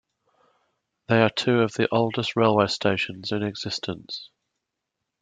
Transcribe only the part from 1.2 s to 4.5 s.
are two of the oldest railway stations in existence.